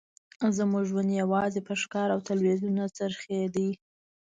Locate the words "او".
2.15-2.19